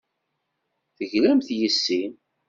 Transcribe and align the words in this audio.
Teglamt 0.97 1.49
yes-i. 1.59 2.01